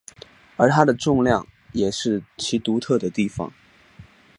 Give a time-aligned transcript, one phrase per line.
[0.57, 3.53] 而它的重量也是其独特的地方。